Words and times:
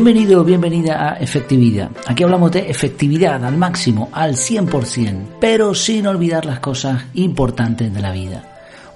Bienvenido 0.00 0.42
o 0.42 0.44
bienvenida 0.44 1.10
a 1.10 1.16
Efectividad. 1.16 1.90
Aquí 2.06 2.22
hablamos 2.22 2.52
de 2.52 2.70
efectividad 2.70 3.44
al 3.44 3.58
máximo, 3.58 4.10
al 4.12 4.34
100%, 4.36 5.38
pero 5.40 5.74
sin 5.74 6.06
olvidar 6.06 6.44
las 6.44 6.60
cosas 6.60 7.06
importantes 7.14 7.92
de 7.92 8.00
la 8.00 8.12
vida. 8.12 8.44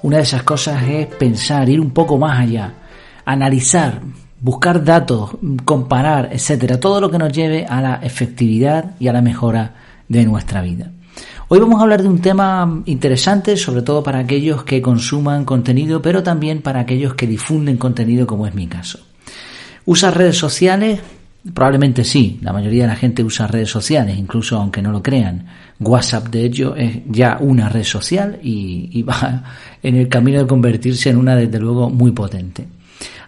Una 0.02 0.18
de 0.18 0.22
esas 0.22 0.44
cosas 0.44 0.80
es 0.88 1.08
pensar, 1.08 1.68
ir 1.68 1.80
un 1.80 1.90
poco 1.90 2.18
más 2.18 2.38
allá, 2.38 2.74
analizar, 3.24 4.00
buscar 4.40 4.84
datos, 4.84 5.30
comparar, 5.64 6.28
etcétera, 6.30 6.78
todo 6.78 7.00
lo 7.00 7.10
que 7.10 7.18
nos 7.18 7.32
lleve 7.32 7.66
a 7.66 7.80
la 7.80 7.96
efectividad 7.96 8.94
y 9.00 9.08
a 9.08 9.12
la 9.12 9.22
mejora 9.22 9.74
de 10.06 10.24
nuestra 10.24 10.62
vida. 10.62 10.92
Hoy 11.48 11.58
vamos 11.58 11.80
a 11.80 11.82
hablar 11.82 12.02
de 12.02 12.08
un 12.08 12.20
tema 12.20 12.80
interesante, 12.86 13.56
sobre 13.56 13.82
todo 13.82 14.04
para 14.04 14.20
aquellos 14.20 14.62
que 14.62 14.80
consuman 14.80 15.44
contenido, 15.44 16.00
pero 16.00 16.22
también 16.22 16.62
para 16.62 16.78
aquellos 16.78 17.14
que 17.14 17.26
difunden 17.26 17.76
contenido, 17.76 18.24
como 18.24 18.46
es 18.46 18.54
mi 18.54 18.68
caso. 18.68 19.00
¿Usa 19.84 20.10
redes 20.10 20.36
sociales? 20.38 21.00
Probablemente 21.54 22.04
sí, 22.04 22.38
la 22.40 22.52
mayoría 22.52 22.82
de 22.82 22.88
la 22.88 22.96
gente 22.96 23.24
usa 23.24 23.48
redes 23.48 23.68
sociales, 23.68 24.16
incluso 24.16 24.56
aunque 24.56 24.80
no 24.80 24.92
lo 24.92 25.02
crean. 25.02 25.46
WhatsApp, 25.80 26.28
de 26.28 26.44
hecho, 26.44 26.76
es 26.76 26.98
ya 27.06 27.38
una 27.40 27.68
red 27.68 27.82
social 27.82 28.38
y, 28.42 29.02
va 29.02 29.42
en 29.82 29.96
el 29.96 30.08
camino 30.08 30.38
de 30.38 30.46
convertirse 30.46 31.10
en 31.10 31.16
una, 31.16 31.34
desde 31.34 31.58
luego, 31.58 31.90
muy 31.90 32.12
potente. 32.12 32.66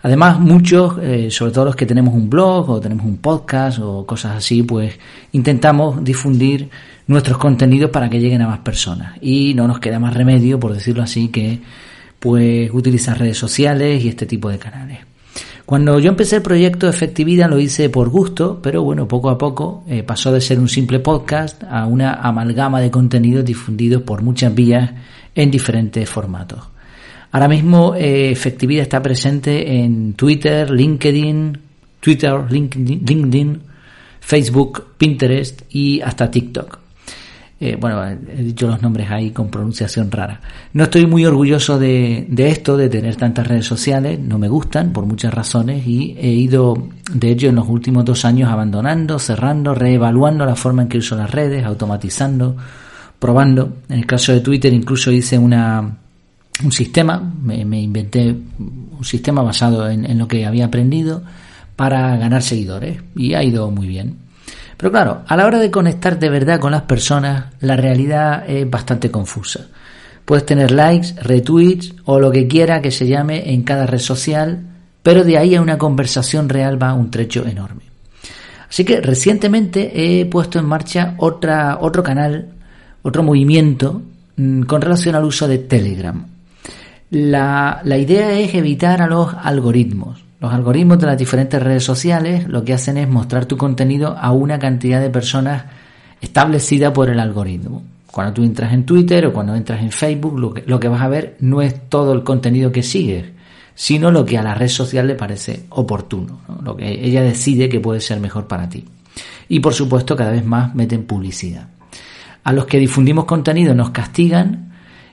Además, 0.03 0.39
muchos, 0.39 0.97
eh, 1.03 1.29
sobre 1.31 1.51
todo 1.51 1.65
los 1.65 1.77
que 1.77 1.87
tenemos 1.87 2.15
un 2.15 2.31
blog 2.31 2.71
o 2.71 2.81
tenemos 2.81 3.05
un 3.05 3.17
podcast 3.17 3.81
o 3.81 4.07
cosas 4.07 4.37
así, 4.37 4.63
pues 4.63 4.97
intentamos 5.33 6.05
difundir 6.05 6.69
nuestros 7.07 7.39
contenidos 7.39 7.91
para 7.91 8.09
que 8.09 8.21
lleguen 8.21 8.43
a 8.43 8.49
más 8.49 8.61
personas. 8.61 9.17
Y 9.23 9.55
no 9.55 9.67
nos 9.67 9.81
queda 9.81 9.99
más 9.99 10.15
remedio, 10.15 10.61
por 10.61 10.73
decirlo 10.73 11.03
así, 11.03 11.29
que 11.29 11.59
pues 12.21 12.71
utilizar 12.73 13.19
redes 13.19 13.39
sociales 13.39 14.05
y 14.05 14.09
este 14.09 14.27
tipo 14.27 14.49
de 14.51 14.59
canales. 14.59 15.14
Cuando 15.67 15.99
yo 15.99 16.11
empecé 16.11 16.37
el 16.37 16.43
proyecto 16.43 16.89
Efectividad 16.89 17.49
lo 17.49 17.59
hice 17.59 17.89
por 17.89 18.11
gusto, 18.11 18.61
pero 18.63 18.83
bueno, 18.83 19.09
poco 19.09 19.31
a 19.31 19.39
poco 19.39 19.83
eh, 19.89 20.03
pasó 20.03 20.31
de 20.31 20.43
ser 20.43 20.59
un 20.59 20.69
simple 20.69 21.01
podcast 21.01 21.65
a 21.65 21.87
una 21.87 22.15
amalgama 22.15 22.83
de 22.83 22.91
contenidos 22.91 23.47
difundidos 23.47 24.03
por 24.03 24.21
muchas 24.21 24.55
vías 24.55 24.91
en 25.35 25.51
diferentes 25.51 26.09
formatos. 26.09 26.61
Ahora 27.33 27.49
mismo 27.49 27.95
eh, 27.95 28.31
Efectividad 28.31 28.83
está 28.83 29.03
presente 29.03 29.79
en 29.81 30.13
Twitter, 30.13 30.71
LinkedIn, 30.71 31.59
Twitter, 31.99 32.45
LinkedIn, 32.51 33.63
Facebook, 34.21 34.85
Pinterest 34.99 35.63
y 35.71 36.03
hasta 36.03 36.31
TikTok. 36.31 36.84
Eh, 37.61 37.77
bueno, 37.81 38.05
he 38.05 38.43
dicho 38.43 38.67
los 38.67 38.83
nombres 38.83 39.11
ahí 39.11 39.31
con 39.31 39.49
pronunciación 39.49 40.11
rara. 40.11 40.41
No 40.73 40.85
estoy 40.85 41.07
muy 41.07 41.25
orgulloso 41.25 41.79
de, 41.79 42.27
esto, 42.37 42.77
de 42.77 42.89
tener 42.89 43.17
tantas 43.17 43.47
redes 43.47 43.65
sociales, 43.65 44.19
no 44.19 44.39
me 44.39 44.49
gustan 44.49 44.93
por 44.93 45.07
muchas 45.07 45.33
razones 45.33 45.87
y 45.87 46.17
he 46.19 46.29
ido, 46.29 46.89
de 47.13 47.31
hecho, 47.31 47.47
en 47.47 47.55
los 47.55 47.69
últimos 47.69 48.05
dos 48.05 48.25
años 48.25 48.51
abandonando, 48.51 49.19
cerrando, 49.19 49.75
reevaluando 49.75 50.45
la 50.45 50.57
forma 50.57 50.83
en 50.83 50.89
que 50.89 50.99
uso 50.99 51.17
las 51.17 51.31
redes, 51.31 51.65
automatizando, 51.65 52.57
probando. 53.19 53.79
En 53.89 54.01
el 54.01 54.07
caso 54.07 54.33
de 54.33 54.41
Twitter 54.41 54.73
incluso 54.73 55.13
hice 55.13 55.39
una, 55.39 55.97
un 56.65 56.73
sistema, 56.73 57.33
me, 57.41 57.81
inventé 57.81 58.35
un 58.59 59.05
sistema 59.05 59.43
basado 59.43 59.89
en 59.89 60.19
lo 60.19 60.27
que 60.27 60.45
había 60.45 60.67
aprendido 60.67 61.23
para 61.77 62.17
ganar 62.17 62.43
seguidores 62.43 63.01
y 63.17 63.35
ha 63.35 63.43
ido 63.43 63.71
muy 63.71 63.87
bien. 63.87 64.24
Pero 64.77 64.91
claro, 64.91 65.23
a 65.27 65.37
la 65.37 65.47
hora 65.47 65.59
de 65.59 65.71
conectar 65.71 66.19
de 66.19 66.29
verdad 66.29 66.61
con 66.61 66.73
las 66.73 66.83
personas, 66.83 67.47
la 67.61 67.77
realidad 67.77 68.49
es 68.49 68.69
bastante 68.69 69.11
confusa. 69.11 69.67
Puedes 70.25 70.47
tener 70.47 70.71
likes, 70.71 71.15
retweets 71.23 71.95
o 72.05 72.19
lo 72.19 72.31
que 72.31 72.49
quiera 72.49 72.81
que 72.81 72.91
se 72.91 73.07
llame 73.07 73.53
en 73.53 73.63
cada 73.63 73.87
red 73.87 73.99
social, 73.99 74.61
pero 75.03 75.23
de 75.23 75.37
ahí 75.37 75.55
a 75.55 75.63
una 75.63 75.79
conversación 75.79 76.49
real 76.49 76.83
va 76.83 76.95
un 76.95 77.11
trecho 77.11 77.47
enorme. 77.47 77.83
Así 78.69 78.85
que 78.85 79.01
recientemente 79.01 79.93
he 79.95 80.27
puesto 80.27 80.59
en 80.59 80.67
marcha 80.67 81.15
otra, 81.19 81.79
otro 81.81 82.03
canal, 82.03 82.55
otro 83.03 83.23
movimiento 83.23 84.03
mm, 84.37 84.63
con 84.63 84.81
relación 84.81 85.15
al 85.15 85.25
uso 85.25 85.47
de 85.47 85.59
Telegram. 85.59 86.27
La, 87.11 87.81
la 87.85 87.99
idea 87.99 88.33
es 88.33 88.55
evitar 88.55 89.03
a 89.03 89.07
los 89.07 89.33
algoritmos. 89.35 90.25
Los 90.41 90.53
algoritmos 90.53 90.99
de 90.99 91.07
las 91.07 91.19
diferentes 91.19 91.63
redes 91.63 91.85
sociales 91.85 92.47
lo 92.49 92.65
que 92.65 92.75
hacen 92.75 92.99
es 92.99 93.09
mostrar 93.09 93.47
tu 93.47 93.57
contenido 93.57 94.17
a 94.19 94.33
una 94.33 94.59
cantidad 94.59 95.01
de 95.01 95.11
personas 95.11 95.65
establecida 96.21 96.93
por 96.93 97.09
el 97.09 97.21
algoritmo. 97.21 97.83
Cuando 98.11 98.35
tú 98.35 98.45
entras 98.45 98.73
en 98.73 98.85
Twitter 98.85 99.27
o 99.27 99.33
cuando 99.33 99.55
entras 99.55 99.83
en 99.83 99.91
Facebook, 99.91 100.39
lo 100.67 100.81
que, 100.81 100.89
vas 100.89 101.03
a 101.03 101.09
ver 101.09 101.37
no 101.41 101.63
es 101.63 101.89
todo 101.89 102.13
el 102.13 102.23
contenido 102.23 102.71
que 102.71 102.83
sigues, 102.83 103.25
sino 103.75 104.11
lo 104.11 104.25
que 104.25 104.39
a 104.39 104.43
la 104.43 104.55
red 104.55 104.69
social 104.69 105.07
le 105.07 105.17
parece 105.17 105.65
oportuno, 105.71 106.41
lo 106.63 106.77
que 106.77 106.89
ella 106.89 107.23
decide 107.23 107.69
que 107.69 107.81
puede 107.81 108.01
ser 108.01 108.21
mejor 108.21 108.47
para 108.47 108.69
ti. 108.69 108.85
Y 109.49 109.61
por 109.61 109.75
supuesto, 109.75 110.15
cada 110.15 110.31
vez 110.31 110.45
más 110.45 110.75
meten 110.75 111.05
publicidad. 111.05 111.69
A 112.45 112.53
los 112.53 112.67
que 112.67 112.79
difundimos 112.79 113.25
contenido 113.25 113.75
nos 113.75 113.91
castigan, 113.91 114.73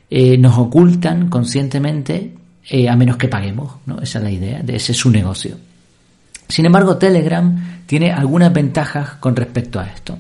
eh, 0.10 0.38
nos 0.38 0.58
ocultan 0.58 1.30
conscientemente 1.30 2.36
eh, 2.70 2.90
a 2.90 2.96
menos 2.96 3.18
que 3.18 3.28
paguemos, 3.28 3.74
¿no? 3.86 4.02
Esa 4.02 4.20
es 4.20 4.24
la 4.24 4.32
idea, 4.32 4.62
de 4.62 4.76
ese 4.76 4.92
es 4.92 4.98
su 4.98 5.10
negocio. 5.10 5.58
Sin 6.48 6.66
embargo, 6.66 6.98
Telegram 6.98 7.82
tiene 7.86 8.12
algunas 8.12 8.52
ventajas 8.54 9.12
con 9.20 9.36
respecto 9.36 9.80
a 9.80 9.88
esto. 9.88 10.18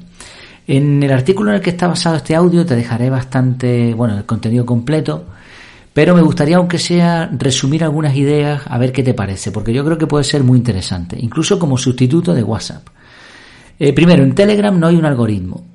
En 0.68 1.04
el 1.04 1.12
artículo 1.12 1.52
en 1.52 1.58
el 1.58 1.62
que 1.62 1.72
está 1.72 1.88
basado 1.88 2.16
este 2.16 2.36
audio 2.36 2.66
te 2.66 2.76
dejaré 2.76 3.10
bastante, 3.10 3.94
bueno, 3.94 4.18
el 4.18 4.26
contenido 4.26 4.66
completo, 4.66 5.26
pero 5.94 6.16
me 6.16 6.22
gustaría, 6.22 6.56
aunque 6.56 6.78
sea, 6.78 7.30
resumir 7.38 7.84
algunas 7.84 8.16
ideas 8.16 8.62
a 8.66 8.78
ver 8.78 8.94
qué 8.94 9.04
te 9.04 9.14
parece, 9.14 9.52
porque 9.52 9.74
yo 9.74 9.84
creo 9.84 9.98
que 9.98 10.08
puede 10.08 10.24
ser 10.24 10.44
muy 10.44 10.58
interesante, 10.58 11.18
incluso 11.20 11.60
como 11.60 11.78
sustituto 11.78 12.34
de 12.34 12.44
WhatsApp. 12.44 12.88
Eh, 13.78 13.92
primero, 13.92 14.24
en 14.24 14.34
Telegram 14.34 14.80
no 14.80 14.88
hay 14.88 14.96
un 14.96 15.06
algoritmo. 15.06 15.66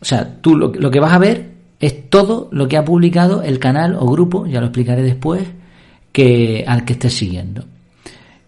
O 0.00 0.04
sea, 0.04 0.40
tú 0.40 0.56
lo, 0.56 0.72
lo 0.74 0.90
que 0.90 0.98
vas 0.98 1.12
a 1.12 1.18
ver 1.18 1.52
es 1.78 2.10
todo 2.10 2.48
lo 2.50 2.66
que 2.66 2.76
ha 2.76 2.84
publicado 2.84 3.42
el 3.42 3.60
canal 3.60 3.94
o 3.94 4.06
grupo, 4.06 4.46
ya 4.46 4.60
lo 4.60 4.66
explicaré 4.66 5.02
después, 5.02 5.46
que, 6.12 6.64
al 6.66 6.84
que 6.84 6.92
estés 6.92 7.14
siguiendo. 7.14 7.64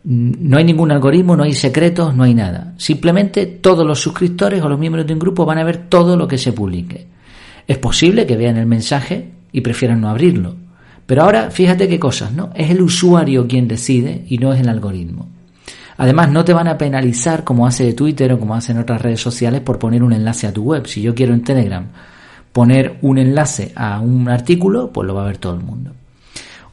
No 0.04 0.58
hay 0.58 0.64
ningún 0.64 0.92
algoritmo, 0.92 1.34
no 1.34 1.44
hay 1.44 1.54
secretos, 1.54 2.14
no 2.14 2.24
hay 2.24 2.34
nada. 2.34 2.74
Simplemente 2.76 3.46
todos 3.46 3.86
los 3.86 3.98
suscriptores 3.98 4.62
o 4.62 4.68
los 4.68 4.78
miembros 4.78 5.06
de 5.06 5.14
un 5.14 5.18
grupo 5.18 5.46
van 5.46 5.58
a 5.58 5.64
ver 5.64 5.88
todo 5.88 6.16
lo 6.16 6.28
que 6.28 6.36
se 6.36 6.52
publique. 6.52 7.06
Es 7.66 7.78
posible 7.78 8.26
que 8.26 8.36
vean 8.36 8.58
el 8.58 8.66
mensaje 8.66 9.30
y 9.50 9.62
prefieran 9.62 10.02
no 10.02 10.10
abrirlo. 10.10 10.56
Pero 11.06 11.22
ahora 11.22 11.50
fíjate 11.50 11.88
qué 11.88 11.98
cosas, 11.98 12.32
¿no? 12.32 12.50
Es 12.54 12.70
el 12.70 12.82
usuario 12.82 13.46
quien 13.48 13.66
decide 13.66 14.24
y 14.28 14.36
no 14.36 14.52
es 14.52 14.60
el 14.60 14.68
algoritmo. 14.68 15.28
Además, 15.96 16.30
no 16.30 16.44
te 16.44 16.52
van 16.52 16.68
a 16.68 16.76
penalizar 16.76 17.44
como 17.44 17.66
hace 17.66 17.92
Twitter 17.92 18.32
o 18.32 18.38
como 18.38 18.54
hacen 18.54 18.78
otras 18.78 19.00
redes 19.00 19.20
sociales 19.20 19.60
por 19.60 19.78
poner 19.78 20.02
un 20.02 20.12
enlace 20.12 20.46
a 20.46 20.52
tu 20.52 20.64
web. 20.64 20.86
Si 20.86 21.00
yo 21.00 21.14
quiero 21.14 21.34
en 21.34 21.42
Telegram 21.42 21.86
poner 22.52 22.98
un 23.02 23.18
enlace 23.18 23.72
a 23.76 24.00
un 24.00 24.28
artículo, 24.28 24.92
pues 24.92 25.06
lo 25.06 25.14
va 25.14 25.22
a 25.22 25.26
ver 25.26 25.38
todo 25.38 25.54
el 25.54 25.60
mundo. 25.60 25.92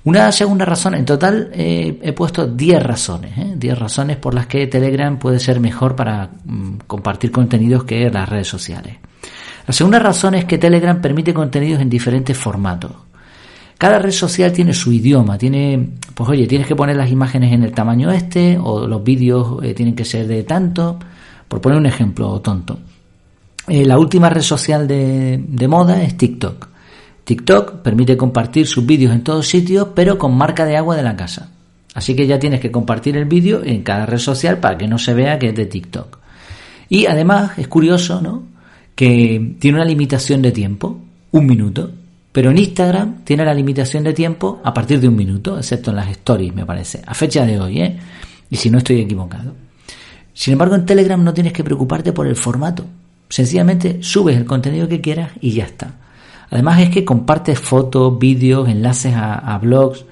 Una 0.04 0.32
segunda 0.32 0.66
razón, 0.66 0.96
en 0.96 1.06
total 1.06 1.52
eh, 1.54 2.00
he 2.02 2.14
puesto 2.14 2.48
10 2.48 2.82
razones, 2.82 3.60
10 3.60 3.64
¿eh? 3.64 3.76
razones 3.76 4.18
por 4.18 4.34
las 4.34 4.48
que 4.48 4.66
Telegram 4.66 5.20
puede 5.20 5.40
ser 5.40 5.60
mejor 5.60 5.96
para 5.96 6.28
mm, 6.44 6.78
compartir 6.88 7.32
contenidos 7.32 7.84
que 7.84 8.10
las 8.10 8.28
redes 8.28 8.48
sociales. 8.48 8.98
La 9.68 9.74
segunda 9.74 10.00
razón 10.00 10.34
es 10.34 10.46
que 10.46 10.58
Telegram 10.58 11.00
permite 11.00 11.36
contenidos 11.36 11.82
en 11.82 11.90
diferentes 11.90 12.36
formatos. 12.36 12.92
Cada 13.78 14.00
red 14.00 14.12
social 14.12 14.52
tiene 14.52 14.74
su 14.74 14.92
idioma, 14.92 15.38
tiene, 15.38 15.90
pues 16.16 16.30
oye, 16.30 16.48
tienes 16.48 16.68
que 16.68 16.76
poner 16.76 16.96
las 16.96 17.12
imágenes 17.12 17.54
en 17.54 17.64
el 17.64 17.72
tamaño 17.72 18.12
este, 18.12 18.58
o 18.58 18.88
los 18.88 19.04
vídeos 19.04 19.64
eh, 19.64 19.76
tienen 19.76 19.96
que 19.96 20.06
ser 20.06 20.28
de 20.28 20.44
tanto, 20.44 20.98
por 21.48 21.62
poner 21.62 21.78
un 21.78 21.86
ejemplo 21.86 22.40
tonto. 22.42 22.80
la 23.68 24.00
última 24.00 24.30
red 24.30 24.42
social 24.42 24.88
de 24.88 25.68
moda 25.68 26.02
es 26.02 26.18
TikTok. 26.18 26.71
TikTok 27.24 27.82
permite 27.82 28.18
compartir 28.18 28.68
sus 28.68 28.86
vídeos 28.86 29.14
en 29.14 29.24
todos 29.24 29.48
sitios, 29.48 29.90
pero 29.96 30.18
con 30.18 30.36
marca 30.36 30.66
de 30.66 30.78
agua 30.78 30.96
de 30.96 31.04
la 31.04 31.16
casa. 31.16 31.50
Así 31.94 32.16
que 32.16 32.26
ya 32.26 32.40
tienes 32.40 32.60
que 32.60 32.72
compartir 32.72 33.18
el 33.18 33.26
vídeo 33.26 33.64
en 33.64 33.84
cada 33.84 34.06
red 34.06 34.18
social 34.18 34.60
para 34.60 34.78
que 34.78 34.88
no 34.88 34.98
se 34.98 35.14
vea 35.14 35.38
que 35.38 35.50
es 35.50 35.56
de 35.56 35.66
TikTok. 35.66 36.20
Y 36.90 37.06
además 37.06 37.58
es 37.58 37.68
curioso, 37.68 38.22
¿no? 38.22 38.44
Que 38.96 39.56
tiene 39.60 39.78
una 39.78 39.86
limitación 39.86 40.42
de 40.42 40.52
tiempo, 40.52 41.00
un 41.32 41.46
minuto. 41.46 41.92
Pero 42.32 42.52
en 42.52 42.58
Instagram 42.58 43.24
tiene 43.24 43.44
la 43.44 43.54
limitación 43.54 44.04
de 44.04 44.14
tiempo 44.14 44.62
a 44.64 44.74
partir 44.74 45.00
de 45.02 45.08
un 45.10 45.16
minuto, 45.16 45.58
excepto 45.58 45.92
en 45.92 45.98
las 45.98 46.10
stories, 46.10 46.56
me 46.56 46.66
parece, 46.66 47.02
a 47.06 47.14
fecha 47.14 47.46
de 47.46 47.60
hoy, 47.60 47.82
¿eh? 47.82 47.98
Y 48.50 48.56
si 48.56 48.70
no 48.70 48.78
estoy 48.78 49.02
equivocado. 49.02 49.54
Sin 50.34 50.54
embargo, 50.54 50.76
en 50.76 50.86
Telegram 50.86 51.22
no 51.22 51.34
tienes 51.34 51.52
que 51.52 51.64
preocuparte 51.64 52.14
por 52.14 52.28
el 52.28 52.38
formato. 52.38 52.86
Sencillamente 53.28 54.02
subes 54.02 54.38
el 54.38 54.46
contenido 54.46 54.88
que 54.88 55.02
quieras 55.02 55.32
y 55.42 55.52
ya 55.52 55.66
está. 55.66 56.01
Además 56.52 56.82
es 56.82 56.90
que 56.90 57.06
comparte 57.06 57.56
fotos, 57.56 58.20
vídeos, 58.20 58.68
enlaces 58.68 59.14
a, 59.16 59.58
blogs 59.58 60.06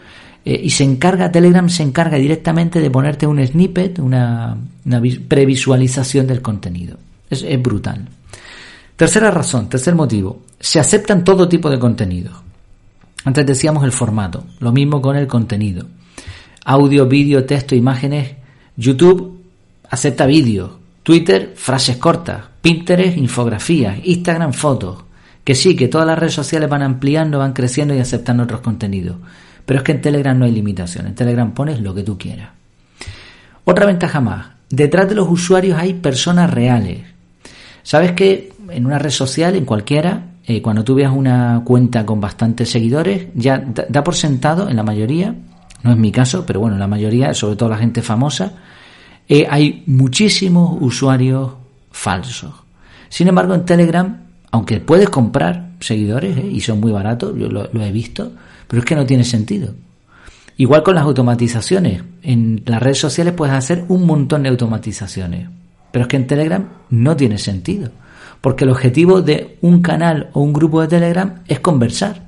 eh, 0.45 0.59
y 0.63 0.69
se 0.69 0.85
encarga, 0.85 1.31
Telegram 1.31 1.67
se 1.69 1.83
encarga 1.83 2.17
directamente 2.17 2.79
de 2.79 2.89
ponerte 2.89 3.27
un 3.27 3.45
snippet, 3.45 3.99
una, 3.99 4.57
previsualización 5.27 6.25
del 6.27 6.41
contenido. 6.41 6.97
Es, 7.29 7.43
es 7.43 7.61
brutal. 7.61 8.07
Tercera 8.95 9.31
razón, 9.31 9.67
tercer 9.67 9.95
motivo, 9.95 10.43
se 10.59 10.79
aceptan 10.79 11.25
todo 11.25 11.47
tipo 11.47 11.69
de 11.69 11.77
contenido. 11.77 12.31
Antes 13.25 13.45
decíamos 13.45 13.83
el 13.83 13.91
formato, 13.91 14.45
lo 14.59 14.71
mismo 14.71 15.01
con 15.01 15.17
el 15.17 15.27
contenido. 15.27 15.87
Audio, 16.63 17.05
vídeo, 17.05 17.45
texto, 17.45 17.75
imágenes. 17.75 18.35
YouTube 18.77 19.41
acepta 19.89 20.25
vídeos, 20.25 20.71
Twitter 21.03 21.53
frases 21.57 21.97
cortas, 21.97 22.45
Pinterest 22.61 23.17
infografías, 23.17 23.99
Instagram 24.05 24.53
fotos. 24.53 25.08
Que 25.49 25.55
sí, 25.55 25.75
que 25.75 25.87
todas 25.87 26.05
las 26.05 26.19
redes 26.19 26.35
sociales 26.35 26.69
van 26.69 26.83
ampliando, 26.83 27.39
van 27.39 27.53
creciendo 27.53 27.95
y 27.95 27.97
aceptando 27.97 28.43
otros 28.43 28.61
contenidos. 28.61 29.15
Pero 29.65 29.79
es 29.79 29.83
que 29.83 29.93
en 29.93 30.01
Telegram 30.01 30.37
no 30.37 30.45
hay 30.45 30.51
limitación. 30.51 31.07
En 31.07 31.15
Telegram 31.15 31.55
pones 31.55 31.81
lo 31.81 31.95
que 31.95 32.03
tú 32.03 32.19
quieras. 32.19 32.49
Otra 33.65 33.87
ventaja 33.87 34.21
más. 34.21 34.45
Detrás 34.69 35.09
de 35.09 35.15
los 35.15 35.27
usuarios 35.27 35.79
hay 35.79 35.95
personas 35.95 36.53
reales. 36.53 36.99
¿Sabes 37.81 38.11
que 38.11 38.53
en 38.69 38.85
una 38.85 38.99
red 38.99 39.09
social, 39.09 39.55
en 39.55 39.65
cualquiera, 39.65 40.21
eh, 40.45 40.61
cuando 40.61 40.83
tú 40.83 40.93
veas 40.93 41.11
una 41.11 41.63
cuenta 41.65 42.05
con 42.05 42.21
bastantes 42.21 42.69
seguidores, 42.69 43.29
ya 43.33 43.57
da 43.57 44.03
por 44.03 44.13
sentado, 44.13 44.69
en 44.69 44.75
la 44.75 44.83
mayoría, 44.83 45.33
no 45.81 45.91
es 45.91 45.97
mi 45.97 46.11
caso, 46.11 46.45
pero 46.45 46.59
bueno, 46.59 46.75
en 46.75 46.79
la 46.79 46.87
mayoría, 46.87 47.33
sobre 47.33 47.55
todo 47.55 47.69
la 47.69 47.77
gente 47.77 48.03
famosa, 48.03 48.53
eh, 49.27 49.47
hay 49.49 49.81
muchísimos 49.87 50.77
usuarios 50.79 51.53
falsos. 51.89 52.53
Sin 53.09 53.27
embargo, 53.27 53.55
en 53.55 53.65
Telegram, 53.65 54.28
aunque 54.51 54.79
puedes 54.79 55.09
comprar 55.09 55.71
seguidores, 55.79 56.37
eh, 56.37 56.49
y 56.51 56.61
son 56.61 56.79
muy 56.79 56.91
baratos, 56.91 57.37
yo 57.37 57.49
lo, 57.49 57.69
he 57.81 57.91
visto, 57.91 58.31
pero 58.67 58.81
es 58.81 58.85
que 58.85 58.95
no 58.95 59.05
tiene 59.05 59.23
sentido. 59.23 59.73
Igual 60.57 60.83
con 60.83 60.95
las 60.95 61.05
automatizaciones. 61.05 62.03
En 62.21 62.63
las 62.65 62.81
redes 62.81 62.99
sociales 62.99 63.33
puedes 63.33 63.55
hacer 63.55 63.85
un 63.87 64.05
montón 64.05 64.43
de 64.43 64.49
automatizaciones. 64.49 65.47
Pero 65.91 66.03
es 66.03 66.09
que 66.09 66.17
en 66.17 66.27
Telegram 66.27 66.67
no 66.89 67.15
tiene 67.15 67.37
sentido. 67.37 67.89
Porque 68.41 68.65
el 68.65 68.71
objetivo 68.71 69.21
de 69.21 69.57
un 69.61 69.81
canal 69.81 70.29
o 70.33 70.41
un 70.41 70.51
grupo 70.51 70.81
de 70.81 70.89
Telegram 70.89 71.41
es 71.47 71.61
conversar. 71.61 72.21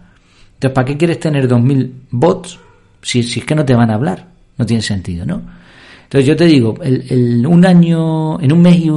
Entonces, 0.54 0.74
¿para 0.74 0.86
qué 0.86 0.98
quieres 0.98 1.20
tener 1.20 1.48
2.000 1.50 1.92
bots 2.12 2.58
si, 3.02 3.22
si 3.22 3.42
es 3.42 3.46
que 3.46 3.56
no 3.56 3.66
te 3.66 3.76
van 3.76 3.92
a 3.92 3.96
hablar? 3.96 4.28
No 4.58 4.66
tiene 4.66 4.82
sentido, 4.82 5.26
¿no? 5.26 5.42
Entonces 6.12 6.28
yo 6.28 6.36
te 6.36 6.46
digo, 6.46 6.76
el, 6.84 7.48
un 7.48 7.66
año, 7.66 8.38
en 8.42 8.52
un 8.52 8.62
mes 8.62 8.76
y 8.78 8.90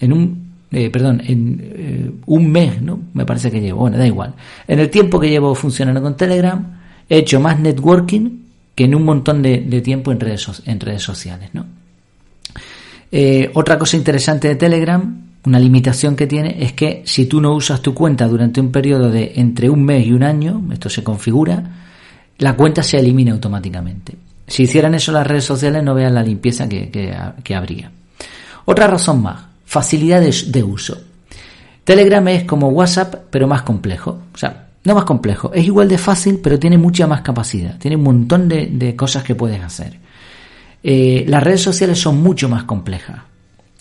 en 0.00 0.12
un, 0.12 0.43
eh, 0.74 0.90
perdón, 0.90 1.22
en 1.24 1.60
eh, 1.62 2.10
un 2.26 2.50
mes, 2.50 2.82
¿no? 2.82 3.00
Me 3.14 3.24
parece 3.24 3.50
que 3.50 3.60
llevo, 3.60 3.80
bueno, 3.80 3.96
da 3.96 4.06
igual. 4.06 4.34
En 4.66 4.80
el 4.80 4.90
tiempo 4.90 5.20
que 5.20 5.28
llevo 5.28 5.54
funcionando 5.54 6.02
con 6.02 6.16
Telegram, 6.16 6.80
he 7.08 7.18
hecho 7.18 7.40
más 7.40 7.60
networking 7.60 8.44
que 8.74 8.84
en 8.84 8.94
un 8.94 9.04
montón 9.04 9.42
de, 9.42 9.58
tiempo 9.82 10.10
en 10.10 10.20
redes, 10.20 10.62
en 10.66 10.80
redes 10.80 11.02
sociales, 11.02 11.50
¿no? 11.52 11.64
Eh, 13.12 13.50
otra 13.54 13.78
cosa 13.78 13.96
interesante 13.96 14.48
de 14.48 14.56
Telegram, 14.56 15.22
una 15.44 15.58
limitación 15.60 16.16
que 16.16 16.26
tiene, 16.26 16.56
es 16.58 16.72
que 16.72 17.02
si 17.04 17.26
tú 17.26 17.40
no 17.40 17.54
usas 17.54 17.80
tu 17.80 17.94
cuenta 17.94 18.26
durante 18.26 18.60
un 18.60 18.72
periodo 18.72 19.10
de 19.10 19.34
entre 19.36 19.70
un 19.70 19.84
mes 19.84 20.04
y 20.06 20.12
un 20.12 20.24
año, 20.24 20.60
esto 20.72 20.88
se 20.88 21.04
configura, 21.04 21.62
la 22.38 22.56
cuenta 22.56 22.82
se 22.82 22.98
elimina 22.98 23.32
automáticamente. 23.32 24.16
Si 24.46 24.64
hicieran 24.64 24.94
eso 24.94 25.12
las 25.12 25.26
redes 25.26 25.44
sociales 25.44 25.82
no 25.82 25.94
vean 25.94 26.14
la 26.14 26.22
limpieza 26.22 26.68
que, 26.68 27.54
habría. 27.54 27.90
Otra 28.64 28.86
razón 28.86 29.22
más, 29.22 29.44
facilidad 29.74 30.22
de, 30.22 30.62
uso. 30.62 30.96
Telegram 31.82 32.26
es 32.28 32.44
como 32.44 32.68
WhatsApp, 32.68 33.24
pero 33.28 33.48
más 33.48 33.62
complejo. 33.62 34.20
O 34.32 34.38
sea, 34.38 34.68
no 34.84 34.94
más 34.94 35.02
complejo, 35.02 35.50
es 35.52 35.64
igual 35.64 35.88
de 35.88 35.98
fácil, 35.98 36.38
pero 36.40 36.60
tiene 36.60 36.78
mucha 36.78 37.08
más 37.08 37.22
capacidad. 37.22 37.76
Tiene 37.76 37.96
un 37.96 38.04
montón 38.04 38.48
de, 38.48 38.94
cosas 38.94 39.24
que 39.24 39.34
puedes 39.34 39.60
hacer. 39.60 39.98
Eh, 40.80 41.24
las 41.26 41.42
redes 41.42 41.62
sociales 41.62 41.98
son 41.98 42.22
mucho 42.22 42.48
más 42.48 42.62
complejas. 42.62 43.22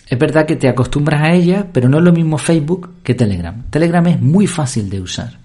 Es 0.07 0.17
verdad 0.17 0.47
que 0.47 0.55
te 0.55 0.67
acostumbras 0.67 1.21
a 1.21 1.33
ellas, 1.33 1.65
pero 1.71 1.87
no 1.87 1.99
es 1.99 2.03
lo 2.03 2.11
mismo 2.11 2.39
Facebook 2.39 2.95
que 3.03 3.13
Telegram. 3.13 3.63
Telegram 3.69 4.07
es 4.07 4.19
muy 4.19 4.47
fácil 4.47 4.89
de 4.89 4.99
usar. 4.99 5.37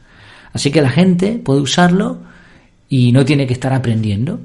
Así 0.54 0.70
que 0.70 0.80
la 0.80 0.90
gente 0.90 1.38
puede 1.44 1.60
usarlo 1.60 2.20
y 2.88 3.12
no 3.12 3.22
tiene 3.22 3.46
que 3.46 3.52
estar 3.52 3.74
aprendiendo. 3.74 4.40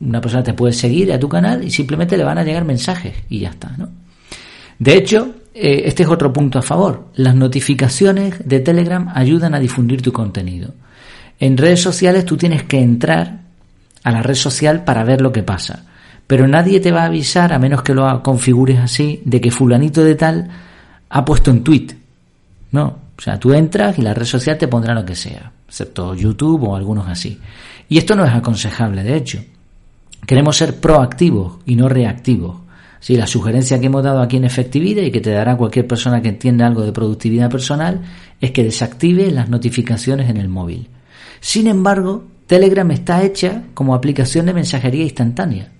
una 0.00 0.20
persona 0.20 0.42
te 0.42 0.52
puede 0.52 0.74
seguir 0.74 1.10
a 1.10 1.18
tu 1.18 1.26
canal 1.26 1.64
y 1.64 1.70
simplemente 1.70 2.18
le 2.18 2.24
van 2.24 2.36
a 2.36 2.44
llegar 2.44 2.66
mensajes 2.66 3.14
y 3.30 3.38
ya 3.38 3.48
está, 3.48 3.74
¿no? 3.78 3.88
De 4.78 4.96
hecho, 4.96 5.34
eh, 5.60 5.82
este 5.86 6.04
es 6.04 6.08
otro 6.08 6.32
punto 6.32 6.58
a 6.58 6.62
favor. 6.62 7.08
Las 7.14 7.34
notificaciones 7.34 8.34
de 8.44 8.60
Telegram 8.60 9.10
ayudan 9.14 9.54
a 9.54 9.58
difundir 9.58 10.02
tu 10.02 10.12
contenido. 10.12 10.74
En 11.40 11.56
redes 11.56 11.82
sociales 11.82 12.24
tú 12.24 12.36
tienes 12.36 12.62
que 12.64 12.80
entrar 12.80 13.40
a 14.04 14.10
la 14.10 14.22
red 14.22 14.34
social 14.34 14.84
para 14.84 15.04
ver 15.04 15.20
lo 15.20 15.32
que 15.32 15.42
pasa. 15.42 15.84
Pero 16.26 16.46
nadie 16.46 16.80
te 16.80 16.92
va 16.92 17.02
a 17.02 17.06
avisar, 17.06 17.52
a 17.52 17.58
menos 17.58 17.82
que 17.82 17.94
lo 17.94 18.22
configures 18.22 18.78
así, 18.78 19.22
de 19.24 19.40
que 19.40 19.50
fulanito 19.50 20.04
de 20.04 20.14
tal 20.14 20.48
ha 21.08 21.24
puesto 21.24 21.50
un 21.50 21.64
tweet. 21.64 21.88
No, 22.70 22.86
o 23.16 23.20
sea, 23.20 23.38
tú 23.38 23.52
entras 23.52 23.98
y 23.98 24.02
la 24.02 24.14
red 24.14 24.26
social 24.26 24.58
te 24.58 24.68
pondrá 24.68 24.94
lo 24.94 25.04
que 25.04 25.16
sea, 25.16 25.50
excepto 25.66 26.14
YouTube 26.14 26.64
o 26.64 26.76
algunos 26.76 27.08
así. 27.08 27.40
Y 27.88 27.98
esto 27.98 28.14
no 28.14 28.24
es 28.24 28.32
aconsejable, 28.32 29.02
de 29.02 29.16
hecho. 29.16 29.44
Queremos 30.26 30.56
ser 30.56 30.78
proactivos 30.80 31.58
y 31.64 31.74
no 31.74 31.88
reactivos. 31.88 32.56
Sí, 33.00 33.16
la 33.16 33.26
sugerencia 33.26 33.78
que 33.78 33.86
hemos 33.86 34.02
dado 34.02 34.20
aquí 34.20 34.36
en 34.36 34.44
efectividad 34.44 35.02
y 35.02 35.10
que 35.10 35.20
te 35.20 35.30
dará 35.30 35.56
cualquier 35.56 35.86
persona 35.86 36.20
que 36.20 36.28
entienda 36.28 36.66
algo 36.66 36.82
de 36.82 36.92
productividad 36.92 37.50
personal 37.50 38.02
es 38.40 38.50
que 38.50 38.64
desactive 38.64 39.30
las 39.30 39.48
notificaciones 39.48 40.28
en 40.28 40.36
el 40.36 40.48
móvil. 40.48 40.88
Sin 41.40 41.66
embargo, 41.68 42.24
Telegram 42.46 42.90
está 42.90 43.22
hecha 43.22 43.64
como 43.74 43.94
aplicación 43.94 44.46
de 44.46 44.54
mensajería 44.54 45.04
instantánea. 45.04 45.70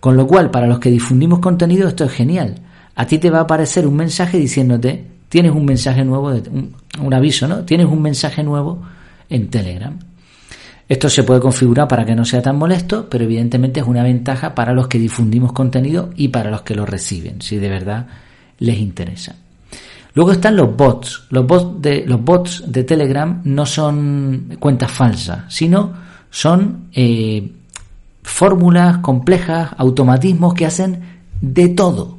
Con 0.00 0.16
lo 0.16 0.26
cual, 0.26 0.50
para 0.50 0.66
los 0.66 0.78
que 0.78 0.90
difundimos 0.90 1.40
contenido, 1.40 1.88
esto 1.88 2.04
es 2.04 2.12
genial. 2.12 2.56
A 2.94 3.06
ti 3.06 3.18
te 3.18 3.30
va 3.30 3.38
a 3.38 3.42
aparecer 3.42 3.86
un 3.86 3.96
mensaje 3.96 4.38
diciéndote, 4.38 5.04
tienes 5.28 5.52
un 5.52 5.64
mensaje 5.64 6.04
nuevo, 6.04 6.28
un, 6.28 6.74
un 7.00 7.14
aviso, 7.14 7.48
¿no? 7.48 7.64
Tienes 7.64 7.86
un 7.86 8.02
mensaje 8.02 8.42
nuevo 8.42 8.82
en 9.28 9.48
Telegram. 9.48 9.98
Esto 10.88 11.10
se 11.10 11.22
puede 11.22 11.40
configurar 11.40 11.86
para 11.86 12.04
que 12.06 12.14
no 12.14 12.24
sea 12.24 12.40
tan 12.40 12.56
molesto, 12.56 13.08
pero 13.10 13.24
evidentemente 13.24 13.80
es 13.80 13.86
una 13.86 14.02
ventaja 14.02 14.54
para 14.54 14.72
los 14.72 14.88
que 14.88 14.98
difundimos 14.98 15.52
contenido 15.52 16.10
y 16.16 16.28
para 16.28 16.50
los 16.50 16.62
que 16.62 16.74
lo 16.74 16.86
reciben, 16.86 17.42
si 17.42 17.58
de 17.58 17.68
verdad 17.68 18.06
les 18.58 18.78
interesa. 18.78 19.36
Luego 20.14 20.32
están 20.32 20.56
los 20.56 20.74
bots. 20.74 21.24
Los 21.30 21.46
bots 21.46 22.64
de, 22.66 22.84
Telegram 22.84 23.40
no 23.44 23.66
son 23.66 24.56
cuentas 24.58 24.90
falsas, 24.90 25.44
sino 25.48 25.92
son 26.30 26.88
eh, 26.92 27.52
fórmulas 28.22 28.98
complejas, 28.98 29.70
automatismos 29.76 30.54
que 30.54 30.66
hacen 30.66 31.00
de 31.40 31.68
todo. 31.68 32.18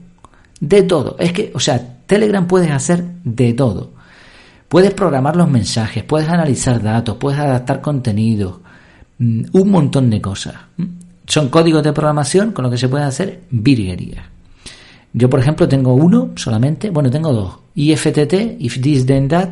De 0.60 0.84
todo. 0.84 1.16
Es 1.20 1.34
que, 1.34 1.52
o 1.56 1.60
sea, 1.60 1.98
Telegram 2.06 2.48
puedes 2.48 2.72
hacer 2.72 3.04
de 3.24 3.54
todo. 3.54 3.94
Puedes 4.70 4.94
programar 4.94 5.36
los 5.36 5.50
mensajes, 5.50 6.04
puedes 6.04 6.30
analizar 6.30 6.82
datos, 6.82 7.18
puedes 7.18 7.40
adaptar 7.40 7.82
contenidos, 7.82 8.60
mm, 9.18 9.46
un 9.52 9.72
montón 9.72 10.12
de 10.12 10.22
cosas. 10.22 10.54
Son 11.26 11.50
códigos 11.50 11.84
de 11.84 11.92
programación 11.92 12.52
con 12.52 12.64
lo 12.64 12.72
que 12.72 12.78
se 12.78 12.88
puede 12.88 13.04
hacer 13.04 13.42
virguerías. 13.50 14.26
Yo, 15.12 15.28
por 15.28 15.40
ejemplo, 15.40 15.68
tengo 15.68 15.96
uno 15.96 16.30
solamente, 16.36 16.92
bueno, 16.92 17.10
tengo 17.10 17.34
dos. 17.34 17.58
IFTT, 17.74 18.58
If 18.60 18.80
This 18.80 19.08
Then 19.08 19.28
That, 19.28 19.50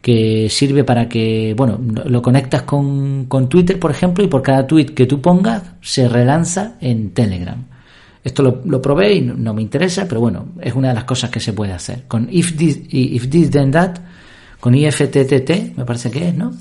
que 0.00 0.48
sirve 0.50 0.82
para 0.82 1.08
que, 1.08 1.54
bueno, 1.56 1.78
lo 2.04 2.20
conectas 2.20 2.62
con, 2.62 3.26
con 3.26 3.48
Twitter, 3.48 3.78
por 3.78 3.92
ejemplo, 3.92 4.24
y 4.24 4.26
por 4.26 4.42
cada 4.42 4.66
tweet 4.66 4.86
que 4.86 5.06
tú 5.06 5.20
pongas 5.20 5.62
se 5.80 6.08
relanza 6.08 6.74
en 6.80 7.10
Telegram. 7.10 7.64
Esto 8.24 8.42
lo, 8.42 8.60
lo, 8.64 8.82
probé 8.82 9.14
y 9.14 9.20
no, 9.20 9.54
me 9.54 9.62
interesa, 9.62 10.06
pero 10.08 10.20
bueno, 10.20 10.46
es 10.60 10.74
una 10.74 10.88
de 10.88 10.94
las 10.94 11.04
cosas 11.04 11.30
que 11.30 11.38
se 11.38 11.52
puede 11.52 11.72
hacer. 11.72 12.04
Con 12.08 12.26
If 12.28 12.56
This, 12.56 12.80
if 12.90 13.28
this 13.30 13.48
Then 13.50 13.70
That 13.70 13.98
con 14.62 14.76
IFTTT, 14.76 15.76
me 15.76 15.84
parece 15.84 16.08
que 16.08 16.28
es, 16.28 16.36
¿no? 16.36 16.52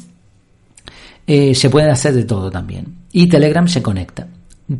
Eh, 1.27 1.53
se 1.53 1.69
puede 1.69 1.91
hacer 1.91 2.15
de 2.15 2.23
todo 2.23 2.49
también. 2.49 2.95
Y 3.11 3.27
Telegram 3.27 3.67
se 3.67 3.83
conecta. 3.83 4.25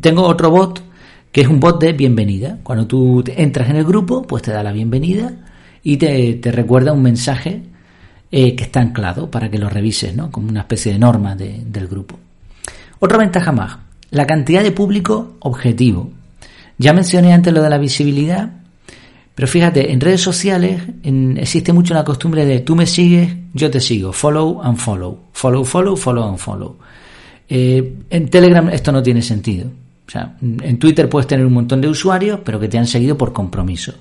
Tengo 0.00 0.24
otro 0.24 0.50
bot 0.50 0.82
que 1.30 1.42
es 1.42 1.46
un 1.46 1.60
bot 1.60 1.80
de 1.80 1.92
bienvenida. 1.92 2.58
Cuando 2.64 2.88
tú 2.88 3.22
entras 3.36 3.70
en 3.70 3.76
el 3.76 3.84
grupo, 3.84 4.22
pues 4.22 4.42
te 4.42 4.50
da 4.50 4.64
la 4.64 4.72
bienvenida 4.72 5.36
y 5.84 5.98
te, 5.98 6.40
recuerda 6.50 6.92
un 6.92 7.02
mensaje 7.02 7.62
eh, 8.32 8.56
que 8.56 8.64
está 8.64 8.80
anclado 8.80 9.30
para 9.30 9.48
que 9.48 9.58
lo 9.58 9.68
revises, 9.68 10.16
¿no? 10.16 10.32
Como 10.32 10.48
una 10.48 10.62
especie 10.62 10.92
de 10.92 10.98
norma 10.98 11.36
del 11.36 11.86
grupo. 11.86 12.18
Otra 12.98 13.18
ventaja 13.18 13.52
más, 13.52 13.78
la 14.10 14.26
cantidad 14.26 14.64
de 14.64 14.72
público 14.72 15.36
objetivo. 15.38 16.10
Ya 16.76 16.92
mencioné 16.92 17.32
antes 17.32 17.54
lo 17.54 17.62
de 17.62 17.70
la 17.70 17.78
visibilidad 17.78 18.61
pero 19.34 19.48
fíjate, 19.48 19.92
en 19.92 20.00
redes 20.00 20.20
sociales 20.20 20.82
existe 21.36 21.72
mucho 21.72 21.94
la 21.94 22.04
costumbre 22.04 22.44
de 22.44 22.60
tú 22.60 22.76
me 22.76 22.86
sigues, 22.86 23.34
yo 23.54 23.70
te 23.70 23.80
sigo, 23.80 24.12
follow 24.12 24.62
and 24.62 24.76
follow, 24.76 25.18
follow, 25.32 25.64
follow, 25.64 25.96
follow 25.96 26.28
and 26.28 26.38
follow. 26.38 26.78
Eh, 27.48 27.94
en 28.10 28.28
Telegram 28.28 28.68
esto 28.68 28.92
no 28.92 29.02
tiene 29.02 29.22
sentido. 29.22 29.68
O 30.06 30.10
sea, 30.10 30.36
en 30.40 30.78
Twitter 30.78 31.08
puedes 31.08 31.26
tener 31.26 31.46
un 31.46 31.52
montón 31.52 31.80
de 31.80 31.88
usuarios, 31.88 32.40
pero 32.44 32.60
que 32.60 32.68
te 32.68 32.76
han 32.76 32.86
seguido 32.86 33.16
por 33.16 33.32
compromiso. 33.32 33.94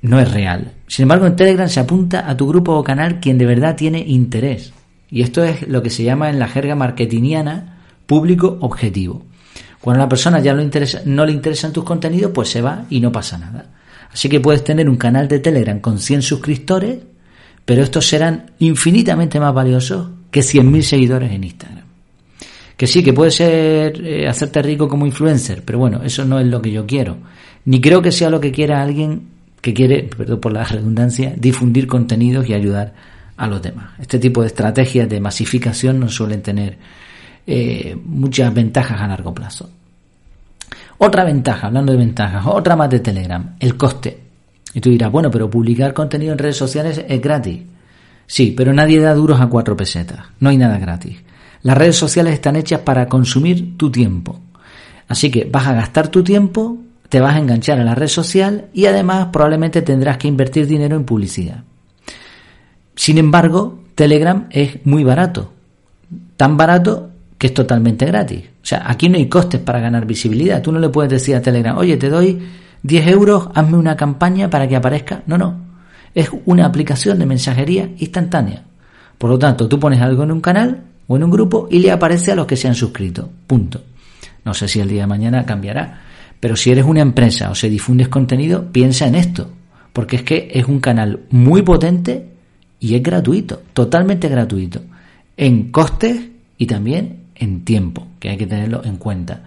No 0.00 0.18
es 0.18 0.32
real. 0.32 0.72
Sin 0.88 1.04
embargo, 1.04 1.26
en 1.26 1.36
Telegram 1.36 1.68
se 1.68 1.78
apunta 1.78 2.28
a 2.28 2.36
tu 2.36 2.48
grupo 2.48 2.72
o 2.72 2.82
canal 2.82 3.20
quien 3.20 3.38
de 3.38 3.46
verdad 3.46 3.76
tiene 3.76 4.00
interés. 4.00 4.72
Y 5.10 5.22
esto 5.22 5.44
es 5.44 5.68
lo 5.68 5.82
que 5.82 5.90
se 5.90 6.02
llama 6.02 6.30
en 6.30 6.40
la 6.40 6.48
jerga 6.48 6.74
marketingiana 6.74 7.78
público 8.06 8.58
objetivo. 8.60 9.22
Cuando 9.80 10.02
a 10.02 10.06
la 10.06 10.08
persona 10.08 10.40
ya 10.40 10.54
no, 10.54 10.62
interesa, 10.62 11.02
no 11.04 11.24
le 11.24 11.32
interesan 11.32 11.72
tus 11.72 11.84
contenidos, 11.84 12.32
pues 12.32 12.48
se 12.48 12.62
va 12.62 12.84
y 12.90 13.00
no 13.00 13.12
pasa 13.12 13.38
nada. 13.38 13.66
Así 14.12 14.28
que 14.28 14.40
puedes 14.40 14.62
tener 14.62 14.88
un 14.88 14.96
canal 14.96 15.28
de 15.28 15.38
Telegram 15.38 15.80
con 15.80 15.98
100 15.98 16.22
suscriptores, 16.22 16.98
pero 17.64 17.82
estos 17.82 18.06
serán 18.06 18.52
infinitamente 18.58 19.40
más 19.40 19.54
valiosos 19.54 20.08
que 20.30 20.40
100.000 20.40 20.82
seguidores 20.82 21.32
en 21.32 21.44
Instagram. 21.44 21.84
Que 22.76 22.86
sí, 22.86 23.02
que 23.02 23.12
puede 23.12 23.30
ser 23.30 24.04
eh, 24.04 24.28
hacerte 24.28 24.60
rico 24.62 24.88
como 24.88 25.06
influencer, 25.06 25.62
pero 25.64 25.78
bueno, 25.78 26.02
eso 26.02 26.24
no 26.24 26.40
es 26.40 26.46
lo 26.46 26.60
que 26.60 26.72
yo 26.72 26.86
quiero. 26.86 27.18
Ni 27.64 27.80
creo 27.80 28.02
que 28.02 28.12
sea 28.12 28.28
lo 28.28 28.40
que 28.40 28.50
quiera 28.50 28.82
alguien 28.82 29.28
que 29.60 29.72
quiere, 29.72 30.02
perdón 30.02 30.40
por 30.40 30.52
la 30.52 30.64
redundancia, 30.64 31.32
difundir 31.36 31.86
contenidos 31.86 32.48
y 32.48 32.54
ayudar 32.54 32.92
a 33.36 33.46
los 33.46 33.62
demás. 33.62 33.92
Este 34.00 34.18
tipo 34.18 34.40
de 34.40 34.48
estrategias 34.48 35.08
de 35.08 35.20
masificación 35.20 36.00
no 36.00 36.08
suelen 36.08 36.42
tener 36.42 36.76
eh, 37.46 37.96
muchas 38.04 38.52
ventajas 38.52 39.00
a 39.00 39.06
largo 39.06 39.32
plazo. 39.32 39.70
Otra 41.04 41.24
ventaja, 41.24 41.66
hablando 41.66 41.90
de 41.90 41.98
ventajas, 41.98 42.46
otra 42.46 42.76
más 42.76 42.88
de 42.88 43.00
Telegram, 43.00 43.56
el 43.58 43.76
coste. 43.76 44.20
Y 44.72 44.80
tú 44.80 44.88
dirás, 44.88 45.10
bueno, 45.10 45.32
pero 45.32 45.50
publicar 45.50 45.92
contenido 45.92 46.30
en 46.30 46.38
redes 46.38 46.56
sociales 46.56 47.04
es 47.08 47.20
gratis. 47.20 47.60
Sí, 48.24 48.54
pero 48.56 48.72
nadie 48.72 49.00
da 49.00 49.12
duros 49.12 49.40
a 49.40 49.48
cuatro 49.48 49.76
pesetas. 49.76 50.20
No 50.38 50.50
hay 50.50 50.58
nada 50.58 50.78
gratis. 50.78 51.16
Las 51.62 51.76
redes 51.76 51.96
sociales 51.96 52.34
están 52.34 52.54
hechas 52.54 52.82
para 52.82 53.08
consumir 53.08 53.76
tu 53.76 53.90
tiempo. 53.90 54.38
Así 55.08 55.28
que 55.28 55.44
vas 55.44 55.66
a 55.66 55.74
gastar 55.74 56.06
tu 56.06 56.22
tiempo, 56.22 56.78
te 57.08 57.20
vas 57.20 57.34
a 57.34 57.40
enganchar 57.40 57.80
a 57.80 57.84
la 57.84 57.96
red 57.96 58.06
social 58.06 58.66
y 58.72 58.86
además 58.86 59.26
probablemente 59.32 59.82
tendrás 59.82 60.18
que 60.18 60.28
invertir 60.28 60.68
dinero 60.68 60.94
en 60.94 61.04
publicidad. 61.04 61.64
Sin 62.94 63.18
embargo, 63.18 63.80
Telegram 63.96 64.46
es 64.50 64.86
muy 64.86 65.02
barato. 65.02 65.52
Tan 66.36 66.56
barato 66.56 67.10
que 67.42 67.48
es 67.48 67.54
totalmente 67.54 68.06
gratis. 68.06 68.44
O 68.62 68.64
sea, 68.64 68.84
aquí 68.88 69.08
no 69.08 69.16
hay 69.16 69.26
costes 69.26 69.60
para 69.60 69.80
ganar 69.80 70.06
visibilidad. 70.06 70.62
Tú 70.62 70.70
no 70.70 70.78
le 70.78 70.90
puedes 70.90 71.10
decir 71.10 71.34
a 71.34 71.42
Telegram, 71.42 71.76
oye, 71.76 71.96
te 71.96 72.08
doy 72.08 72.40
10 72.84 73.06
euros, 73.08 73.48
hazme 73.52 73.78
una 73.78 73.96
campaña 73.96 74.48
para 74.48 74.68
que 74.68 74.76
aparezca. 74.76 75.24
No, 75.26 75.36
no. 75.36 75.56
Es 76.14 76.30
una 76.44 76.66
aplicación 76.66 77.18
de 77.18 77.26
mensajería 77.26 77.90
instantánea. 77.98 78.62
Por 79.18 79.28
lo 79.28 79.40
tanto, 79.40 79.66
tú 79.66 79.80
pones 79.80 80.00
algo 80.00 80.22
en 80.22 80.30
un 80.30 80.40
canal 80.40 80.84
o 81.08 81.16
en 81.16 81.24
un 81.24 81.32
grupo 81.32 81.66
y 81.68 81.80
le 81.80 81.90
aparece 81.90 82.30
a 82.30 82.36
los 82.36 82.46
que 82.46 82.54
se 82.54 82.68
han 82.68 82.76
suscrito. 82.76 83.28
Punto. 83.48 83.82
No 84.44 84.54
sé 84.54 84.68
si 84.68 84.78
el 84.78 84.86
día 84.86 85.00
de 85.00 85.08
mañana 85.08 85.44
cambiará. 85.44 86.00
Pero 86.38 86.54
si 86.54 86.70
eres 86.70 86.84
una 86.84 87.00
empresa 87.00 87.50
o 87.50 87.56
se 87.56 87.68
difundes 87.68 88.06
contenido, 88.06 88.70
piensa 88.70 89.08
en 89.08 89.16
esto. 89.16 89.50
Porque 89.92 90.14
es 90.14 90.22
que 90.22 90.48
es 90.52 90.68
un 90.68 90.78
canal 90.78 91.22
muy 91.30 91.62
potente 91.62 92.24
y 92.78 92.94
es 92.94 93.02
gratuito, 93.02 93.62
totalmente 93.72 94.28
gratuito. 94.28 94.80
En 95.36 95.72
costes 95.72 96.20
y 96.56 96.66
también 96.66 97.21
en 97.42 97.64
tiempo, 97.64 98.06
que 98.18 98.30
hay 98.30 98.36
que 98.36 98.46
tenerlo 98.46 98.82
en 98.84 98.96
cuenta. 98.96 99.42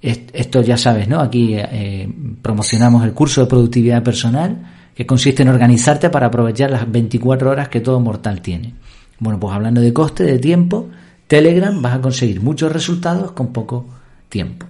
Esto 0.00 0.62
ya 0.62 0.76
sabes, 0.76 1.08
¿no? 1.08 1.20
Aquí 1.20 1.54
eh, 1.54 2.08
promocionamos 2.42 3.04
el 3.04 3.12
curso 3.12 3.42
de 3.42 3.46
productividad 3.46 4.02
personal, 4.02 4.56
que 4.94 5.06
consiste 5.06 5.42
en 5.42 5.48
organizarte 5.48 6.10
para 6.10 6.26
aprovechar 6.26 6.70
las 6.70 6.90
24 6.90 7.50
horas 7.50 7.68
que 7.68 7.80
todo 7.80 8.00
mortal 8.00 8.40
tiene. 8.40 8.74
Bueno, 9.18 9.40
pues 9.40 9.54
hablando 9.54 9.80
de 9.80 9.92
coste, 9.92 10.24
de 10.24 10.38
tiempo, 10.38 10.88
Telegram 11.26 11.80
vas 11.80 11.94
a 11.94 12.00
conseguir 12.00 12.40
muchos 12.40 12.72
resultados 12.72 13.32
con 13.32 13.52
poco 13.52 13.86
tiempo. 14.28 14.66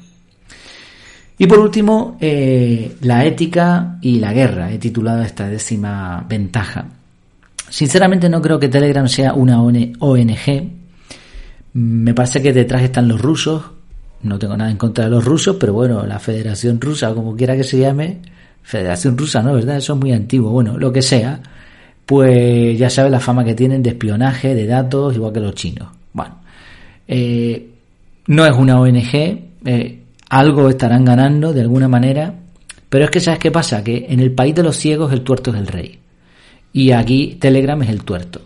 Y 1.37 1.47
por 1.47 1.59
último, 1.59 2.17
eh, 2.21 2.97
la 3.01 3.25
ética 3.25 3.99
y 4.01 4.21
la 4.21 4.33
guerra. 4.33 4.73
He 4.73 4.79
titulado 4.79 5.23
esta 5.23 5.49
décima 5.49 6.25
ventaja. 6.29 6.87
Sinceramente 7.69 8.29
no 8.29 8.41
creo 8.41 8.61
que 8.61 8.69
Telegram 8.69 9.09
sea 9.09 9.35
una 9.35 9.61
ONG, 9.61 10.84
me 11.75 12.15
parece 12.15 12.41
que 12.41 12.53
detrás 12.53 12.83
están 12.83 13.09
los 13.09 13.21
rusos. 13.21 13.63
No 14.23 14.39
tengo 14.39 14.57
nada 14.57 14.71
en 14.71 14.77
contra 14.77 15.05
de 15.05 15.11
los 15.11 15.25
rusos, 15.25 15.57
pero 15.61 15.75
bueno, 15.75 16.07
la 16.07 16.19
Federación 16.19 16.81
Rusa, 16.81 17.13
como 17.13 17.37
quiera 17.37 17.57
que 17.57 17.65
se 17.65 17.79
llame, 17.79 18.21
Federación 18.63 19.19
Rusa, 19.19 19.43
¿no? 19.43 19.53
¿Verdad? 19.53 19.77
Eso 19.77 19.93
es 19.93 20.01
muy 20.01 20.13
antiguo. 20.13 20.51
Bueno, 20.51 20.79
lo 20.79 20.93
que 20.93 21.03
sea, 21.03 21.41
pues 22.07 22.79
ya 22.79 22.89
sabes 22.89 23.11
la 23.11 23.21
fama 23.21 23.45
que 23.45 23.55
tienen 23.55 23.83
de 23.83 23.91
espionaje, 23.91 24.55
de 24.55 24.67
datos, 24.67 25.15
igual 25.15 25.33
que 25.33 25.41
los 25.41 25.55
chinos. 25.55 25.89
Bueno, 26.13 26.37
eh, 27.07 27.71
no 28.29 28.47
es 28.47 28.57
una 28.57 28.81
ONG, 28.81 29.15
eh, 29.67 30.01
algo 30.31 30.71
estarán 30.71 31.05
ganando 31.05 31.53
de 31.53 31.61
alguna 31.61 31.89
manera, 31.89 32.35
pero 32.89 33.05
es 33.05 33.11
que 33.11 33.21
¿sabes 33.21 33.41
qué 33.41 33.51
pasa? 33.51 33.83
Que 33.85 34.07
en 34.09 34.21
el 34.21 34.33
país 34.33 34.55
de 34.55 34.63
los 34.63 34.77
ciegos 34.77 35.13
el 35.13 35.23
tuerto 35.23 35.51
es 35.51 35.57
el 35.57 35.67
rey. 35.67 35.99
Y 36.73 36.93
aquí 36.93 37.37
Telegram 37.41 37.83
es 37.83 37.91
el 37.91 38.05
tuerto. 38.05 38.41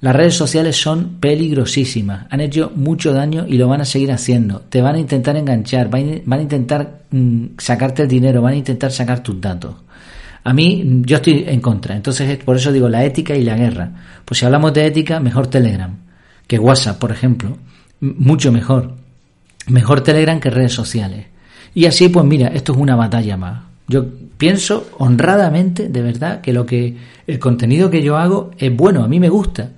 Las 0.00 0.14
redes 0.14 0.34
sociales 0.34 0.76
son 0.76 1.16
peligrosísimas, 1.18 2.26
han 2.30 2.40
hecho 2.40 2.70
mucho 2.76 3.12
daño 3.12 3.46
y 3.48 3.58
lo 3.58 3.66
van 3.66 3.80
a 3.80 3.84
seguir 3.84 4.12
haciendo. 4.12 4.60
Te 4.60 4.80
van 4.80 4.94
a 4.94 4.98
intentar 5.00 5.36
enganchar, 5.36 5.90
van 5.90 6.32
a 6.32 6.42
intentar 6.42 7.00
mm, 7.10 7.46
sacarte 7.58 8.02
el 8.02 8.08
dinero, 8.08 8.40
van 8.40 8.54
a 8.54 8.56
intentar 8.56 8.92
sacar 8.92 9.24
tus 9.24 9.40
datos. 9.40 9.74
A 10.44 10.52
mí, 10.54 11.02
yo 11.04 11.16
estoy 11.16 11.44
en 11.48 11.60
contra. 11.60 11.96
Entonces, 11.96 12.38
por 12.38 12.56
eso 12.56 12.72
digo 12.72 12.88
la 12.88 13.04
ética 13.04 13.34
y 13.34 13.42
la 13.42 13.56
guerra. 13.56 13.90
Pues 14.24 14.38
si 14.38 14.46
hablamos 14.46 14.72
de 14.72 14.86
ética, 14.86 15.18
mejor 15.18 15.48
Telegram 15.48 15.94
que 16.46 16.58
WhatsApp, 16.58 16.98
por 16.98 17.12
ejemplo. 17.12 17.56
Mucho 18.00 18.50
mejor. 18.50 18.92
Mejor 19.66 20.00
Telegram 20.00 20.40
que 20.40 20.50
redes 20.50 20.72
sociales. 20.72 21.26
Y 21.74 21.86
así, 21.86 22.08
pues 22.08 22.24
mira, 22.24 22.48
esto 22.48 22.72
es 22.72 22.78
una 22.78 22.96
batalla 22.96 23.36
más. 23.36 23.62
Yo 23.86 24.06
pienso 24.38 24.88
honradamente, 24.98 25.88
de 25.88 26.02
verdad, 26.02 26.40
que 26.40 26.52
lo 26.52 26.64
que 26.64 26.96
el 27.26 27.38
contenido 27.38 27.90
que 27.90 28.02
yo 28.02 28.16
hago 28.16 28.52
es 28.58 28.74
bueno, 28.74 29.04
a 29.04 29.08
mí 29.08 29.20
me 29.20 29.28
gusta 29.28 29.72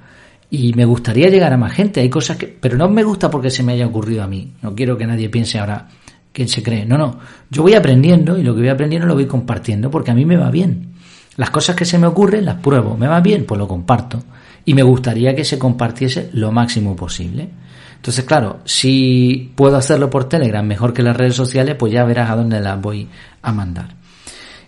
y 0.51 0.73
me 0.75 0.85
gustaría 0.85 1.29
llegar 1.29 1.53
a 1.53 1.57
más 1.57 1.73
gente. 1.73 2.01
Hay 2.01 2.11
cosas 2.11 2.37
que, 2.37 2.49
pero 2.49 2.77
no 2.77 2.89
me 2.89 3.05
gusta 3.05 3.31
porque 3.31 3.51
se 3.51 3.63
me 3.63 3.73
haya 3.73 3.87
ocurrido 3.87 4.23
a 4.23 4.27
mí. 4.27 4.53
No 4.63 4.75
quiero 4.75 4.99
que 4.99 5.07
nadie 5.07 5.29
piense 5.29 5.59
ahora 5.59 5.89
quién 6.33 6.49
se 6.49 6.63
cree. 6.63 6.85
No, 6.85 6.99
no. 6.99 7.19
Yo 7.51 7.63
voy 7.63 7.75
aprendiendo 7.75 8.37
y 8.37 8.43
lo 8.43 8.55
que 8.55 8.61
voy 8.61 8.69
aprendiendo 8.69 9.07
lo 9.07 9.15
voy 9.15 9.27
compartiendo 9.27 9.91
porque 9.91 10.11
a 10.11 10.15
mí 10.15 10.25
me 10.25 10.37
va 10.37 10.51
bien. 10.51 10.95
Las 11.37 11.51
cosas 11.51 11.77
que 11.77 11.85
se 11.85 11.99
me 11.99 12.09
ocurren 12.09 12.45
las 12.45 12.57
pruebo. 12.57 12.97
¿Me 12.97 13.07
va 13.07 13.21
bien? 13.21 13.47
Pues 13.47 13.59
lo 13.59 13.69
comparto. 13.69 14.23
Y 14.65 14.75
me 14.75 14.83
gustaría 14.83 15.35
que 15.35 15.45
se 15.45 15.59
compartiese 15.59 16.31
lo 16.33 16.51
máximo 16.51 16.97
posible. 16.97 17.49
Entonces, 17.97 18.25
claro, 18.25 18.61
si 18.65 19.53
puedo 19.55 19.77
hacerlo 19.77 20.11
por 20.11 20.29
Telegram 20.29 20.67
mejor 20.67 20.93
que 20.93 21.03
las 21.03 21.17
redes 21.17 21.37
sociales, 21.37 21.77
pues 21.79 21.93
ya 21.93 22.05
verás 22.05 22.31
a 22.31 22.37
dónde 22.37 22.61
las 22.61 22.81
voy 22.81 23.09
a 23.43 23.53
mandar. 23.53 23.95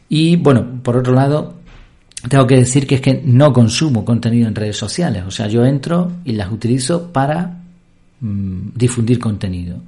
Y 0.09 0.37
bueno, 0.37 0.81
por 0.83 0.97
otro 0.97 1.15
lado, 1.15 1.55
tengo 2.29 2.47
que 2.47 2.57
decir 2.57 2.87
que 2.87 2.97
es 2.97 3.01
que 3.01 3.21
no 3.25 3.53
consumo 3.53 4.05
contenido 4.05 4.47
en 4.49 4.55
redes 4.55 4.77
sociales. 4.77 5.25
O 5.27 5.31
sea, 5.31 5.49
yo 5.49 5.65
entro 5.65 6.13
y 6.25 6.33
las 6.33 6.53
utilizo 6.53 7.13
para 7.13 7.63
mm, 8.21 8.69
difundir 8.75 9.19
contenido. 9.19 9.79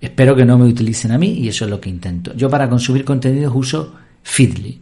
Espero 0.00 0.34
que 0.34 0.44
no 0.44 0.58
me 0.58 0.66
utilicen 0.66 1.12
a 1.12 1.18
mí 1.18 1.32
y 1.32 1.48
eso 1.48 1.64
es 1.64 1.70
lo 1.70 1.80
que 1.80 1.90
intento. 1.90 2.34
Yo 2.34 2.48
para 2.50 2.68
consumir 2.68 3.04
contenidos 3.04 3.54
uso 3.54 3.94
Feedly. 4.22 4.78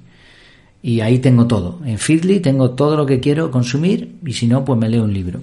Y 0.83 1.01
ahí 1.01 1.19
tengo 1.19 1.47
todo. 1.47 1.81
En 1.85 1.99
Feedly 1.99 2.41
tengo 2.41 2.71
todo 2.71 2.97
lo 2.97 3.05
que 3.05 3.21
quiero 3.21 3.51
consumir 3.51 4.17
y 4.25 4.33
si 4.33 4.47
no, 4.47 4.65
pues 4.65 4.79
me 4.79 4.89
leo 4.89 5.05
un 5.05 5.13
libro. 5.13 5.41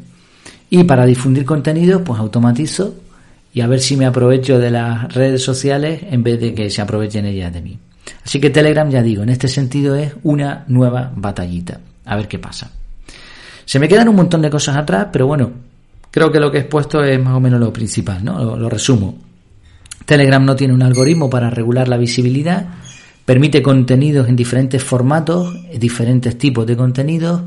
Y 0.70 0.84
para 0.84 1.06
difundir 1.06 1.46
contenido, 1.46 2.04
pues 2.04 2.20
automatizo 2.20 2.96
y 3.54 3.62
a 3.62 3.68
ver 3.68 3.80
si 3.80 3.96
me 3.96 4.06
aprovecho 4.06 4.60
de 4.60 4.72
las 4.72 5.14
redes 5.14 5.42
sociales 5.42 6.02
en 6.10 6.24
vez 6.24 6.40
de 6.40 6.54
que 6.54 6.70
se 6.70 6.82
aprovechen 6.82 7.26
ellas 7.26 7.54
de 7.54 7.62
mí. 7.62 7.80
Así 8.24 8.40
que 8.40 8.50
Telegram, 8.50 8.90
ya 8.90 9.02
digo, 9.02 9.24
en 9.24 9.30
este 9.30 9.48
sentido 9.48 9.96
es 9.96 10.14
una 10.24 10.66
nueva 10.68 11.12
batallita. 11.16 11.80
A 12.06 12.16
ver 12.16 12.28
qué 12.28 12.40
pasa. 12.40 12.72
Se 13.66 13.80
me 13.80 13.88
quedan 13.88 14.10
un 14.10 14.16
montón 14.16 14.42
de 14.42 14.50
cosas 14.50 14.78
atrás, 14.78 15.08
pero 15.12 15.28
bueno, 15.28 15.52
creo 16.12 16.32
que 16.32 16.40
lo 16.40 16.52
que 16.52 16.58
he 16.58 16.62
expuesto 16.62 17.04
es 17.04 17.22
más 17.22 17.36
o 17.36 17.40
menos 17.40 17.60
lo 17.60 17.74
principal, 17.74 18.24
¿no? 18.24 18.56
Lo, 18.56 18.70
resumo. 18.70 19.18
Telegram 20.06 20.44
no 20.46 20.56
tiene 20.56 20.74
un 20.74 20.84
algoritmo 20.84 21.30
para 21.30 21.50
regular 21.50 21.88
la 21.88 21.98
visibilidad, 21.98 22.68
permite 23.26 23.64
contenidos 23.64 24.30
en 24.30 24.36
diferentes 24.36 24.84
formatos, 24.84 25.56
diferentes 25.80 26.38
tipos 26.38 26.68
de 26.68 26.78
contenidos. 26.78 27.42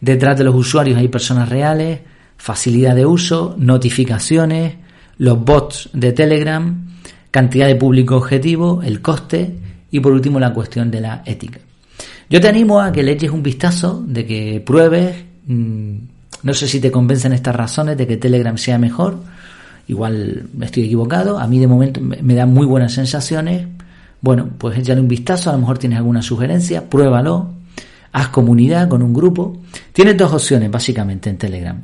Detrás 0.00 0.36
de 0.38 0.44
los 0.44 0.56
usuarios 0.56 0.98
hay 0.98 1.08
personas 1.08 1.48
reales, 1.48 2.00
facilidad 2.36 2.96
de 2.96 3.06
uso, 3.06 3.54
notificaciones, 3.56 4.74
los 5.18 5.38
bots 5.44 5.90
de 5.92 6.12
Telegram, 6.12 6.88
cantidad 7.30 7.68
de 7.68 7.76
público 7.76 8.16
objetivo, 8.16 8.82
el 8.82 9.00
coste 9.02 9.54
y 9.90 10.00
por 10.00 10.12
último 10.12 10.38
la 10.38 10.52
cuestión 10.52 10.90
de 10.90 11.00
la 11.00 11.22
ética. 11.24 11.60
Yo 12.28 12.40
te 12.40 12.48
animo 12.48 12.80
a 12.80 12.92
que 12.92 13.02
le 13.02 13.12
eches 13.12 13.30
un 13.30 13.42
vistazo, 13.42 14.02
de 14.06 14.24
que 14.24 14.62
pruebes, 14.64 15.16
mm, 15.46 15.94
no 16.42 16.54
sé 16.54 16.68
si 16.68 16.80
te 16.80 16.90
convencen 16.90 17.32
estas 17.32 17.54
razones 17.54 17.96
de 17.96 18.06
que 18.06 18.16
Telegram 18.16 18.56
sea 18.56 18.78
mejor, 18.78 19.18
igual 19.88 20.46
estoy 20.60 20.84
equivocado, 20.84 21.38
a 21.38 21.46
mí 21.46 21.58
de 21.58 21.66
momento 21.66 22.00
me 22.00 22.34
da 22.34 22.46
muy 22.46 22.66
buenas 22.66 22.92
sensaciones, 22.92 23.66
bueno, 24.20 24.50
pues 24.58 24.78
échale 24.78 25.00
un 25.00 25.08
vistazo, 25.08 25.50
a 25.50 25.54
lo 25.54 25.60
mejor 25.60 25.78
tienes 25.78 25.98
alguna 25.98 26.22
sugerencia, 26.22 26.88
pruébalo, 26.88 27.48
haz 28.12 28.28
comunidad 28.28 28.88
con 28.88 29.02
un 29.02 29.14
grupo. 29.14 29.58
Tienes 29.92 30.16
dos 30.16 30.32
opciones 30.32 30.70
básicamente 30.70 31.30
en 31.30 31.38
Telegram. 31.38 31.82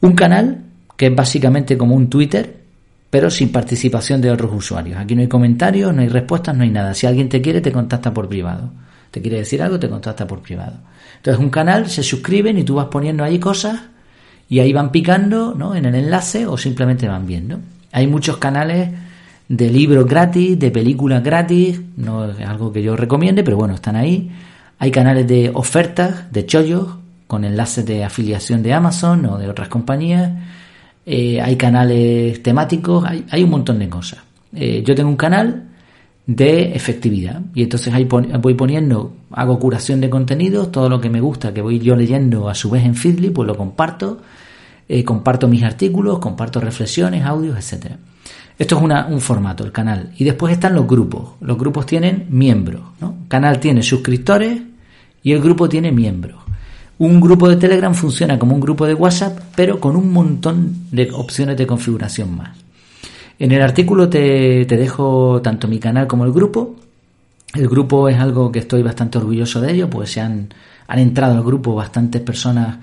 Un 0.00 0.12
canal, 0.12 0.64
que 0.96 1.06
es 1.06 1.14
básicamente 1.14 1.78
como 1.78 1.94
un 1.94 2.10
Twitter, 2.10 2.62
pero 3.10 3.30
sin 3.30 3.50
participación 3.50 4.20
de 4.20 4.30
otros 4.30 4.52
usuarios. 4.52 4.98
Aquí 4.98 5.14
no 5.14 5.22
hay 5.22 5.28
comentarios, 5.28 5.94
no 5.94 6.02
hay 6.02 6.08
respuestas, 6.08 6.54
no 6.54 6.62
hay 6.62 6.70
nada. 6.70 6.94
Si 6.94 7.06
alguien 7.06 7.28
te 7.28 7.40
quiere, 7.40 7.60
te 7.60 7.72
contacta 7.72 8.12
por 8.12 8.28
privado. 8.28 8.70
Te 9.10 9.22
quiere 9.22 9.38
decir 9.38 9.62
algo, 9.62 9.78
te 9.78 9.88
contacta 9.88 10.26
por 10.26 10.40
privado. 10.40 10.76
Entonces, 11.16 11.42
un 11.42 11.50
canal, 11.50 11.88
se 11.88 12.02
suscriben 12.02 12.58
y 12.58 12.64
tú 12.64 12.74
vas 12.74 12.86
poniendo 12.86 13.24
ahí 13.24 13.38
cosas 13.38 13.80
y 14.48 14.60
ahí 14.60 14.72
van 14.72 14.92
picando 14.92 15.54
¿no? 15.54 15.74
en 15.74 15.86
el 15.86 15.94
enlace 15.94 16.46
o 16.46 16.58
simplemente 16.58 17.08
van 17.08 17.26
viendo. 17.26 17.58
Hay 17.92 18.06
muchos 18.06 18.36
canales 18.36 18.90
de 19.48 19.70
libros 19.70 20.06
gratis, 20.06 20.58
de 20.58 20.70
películas 20.70 21.24
gratis, 21.24 21.80
no 21.96 22.26
es 22.30 22.46
algo 22.46 22.70
que 22.70 22.82
yo 22.82 22.96
recomiende, 22.96 23.42
pero 23.42 23.56
bueno, 23.56 23.74
están 23.74 23.96
ahí. 23.96 24.30
Hay 24.78 24.90
canales 24.90 25.26
de 25.26 25.50
ofertas, 25.54 26.30
de 26.30 26.44
chollos, 26.44 26.88
con 27.26 27.44
enlaces 27.44 27.84
de 27.86 28.04
afiliación 28.04 28.62
de 28.62 28.74
Amazon 28.74 29.24
o 29.26 29.38
de 29.38 29.48
otras 29.48 29.68
compañías 29.68 30.32
eh, 31.10 31.40
hay 31.40 31.56
canales 31.56 32.42
temáticos, 32.42 33.02
hay, 33.02 33.42
un 33.42 33.48
montón 33.48 33.78
de 33.78 33.88
cosas. 33.88 34.18
Eh, 34.54 34.82
yo 34.84 34.94
tengo 34.94 35.08
un 35.08 35.16
canal 35.16 35.70
de 36.26 36.74
efectividad 36.74 37.40
y 37.54 37.62
entonces 37.62 37.94
ahí 37.94 38.04
voy 38.04 38.52
poniendo, 38.52 39.14
hago 39.30 39.58
curación 39.58 40.02
de 40.02 40.10
contenidos, 40.10 40.70
todo 40.70 40.90
lo 40.90 41.00
que 41.00 41.08
me 41.08 41.22
gusta, 41.22 41.54
que 41.54 41.62
voy 41.62 41.78
yo 41.78 41.96
leyendo 41.96 42.50
a 42.50 42.54
su 42.54 42.68
vez 42.68 42.84
en 42.84 42.94
Feedly, 42.94 43.30
pues 43.30 43.48
lo 43.48 43.56
comparto, 43.56 44.20
eh, 44.86 45.02
comparto 45.02 45.48
mis 45.48 45.62
artículos, 45.62 46.18
comparto 46.18 46.60
reflexiones, 46.60 47.24
audios, 47.24 47.56
etcétera. 47.56 47.96
Esto 48.58 48.76
es 48.76 48.82
un 49.10 49.20
formato, 49.22 49.64
el 49.64 49.72
canal. 49.72 50.12
Y 50.18 50.24
después 50.24 50.52
están 50.52 50.74
los 50.74 50.86
grupos. 50.86 51.36
Los 51.40 51.56
grupos 51.56 51.86
tienen 51.86 52.26
miembros. 52.28 52.82
¿no? 53.00 53.16
El 53.22 53.28
canal 53.28 53.60
tiene 53.60 53.82
suscriptores 53.82 54.60
y 55.22 55.32
el 55.32 55.40
grupo 55.40 55.70
tiene 55.70 55.90
miembros. 55.90 56.42
Un 56.98 57.20
grupo 57.20 57.48
de 57.48 57.56
Telegram 57.56 57.94
funciona 57.94 58.38
como 58.38 58.54
un 58.54 58.60
grupo 58.60 58.86
de 58.86 58.94
WhatsApp, 58.94 59.38
pero 59.54 59.78
con 59.78 59.94
un 59.96 60.12
montón 60.12 60.88
de 60.90 61.10
opciones 61.12 61.56
de 61.56 61.66
configuración 61.66 62.36
más. 62.36 62.56
En 63.38 63.52
el 63.52 63.62
artículo 63.62 64.08
te, 64.08 64.64
dejo 64.64 65.40
tanto 65.40 65.68
mi 65.68 65.78
canal 65.78 66.08
como 66.08 66.24
el 66.24 66.32
grupo. 66.32 66.74
El 67.54 67.68
grupo 67.68 68.08
es 68.08 68.18
algo 68.18 68.50
que 68.50 68.58
estoy 68.58 68.82
bastante 68.82 69.18
orgulloso 69.18 69.60
de 69.60 69.72
ello, 69.72 69.88
pues 69.88 70.10
se 70.10 70.20
han, 70.20 70.48
han 70.88 70.98
entrado 70.98 71.36
al 71.36 71.44
grupo 71.44 71.74
bastantes 71.74 72.20
personas 72.20 72.78